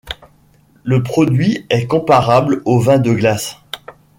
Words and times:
Le 0.83 1.03
produit 1.03 1.67
est 1.69 1.85
comparable 1.85 2.63
au 2.65 2.79
vin 2.79 2.97
de 2.97 3.13
glace. 3.13 3.59